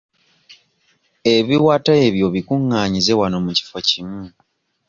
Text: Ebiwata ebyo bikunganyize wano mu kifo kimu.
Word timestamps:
Ebiwata 1.35 1.91
ebyo 2.07 2.27
bikunganyize 2.35 3.11
wano 3.19 3.37
mu 3.45 3.51
kifo 3.57 3.77
kimu. 3.87 4.23